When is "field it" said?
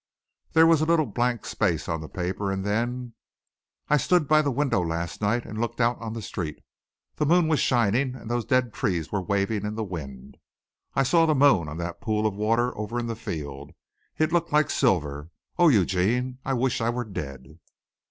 13.15-14.31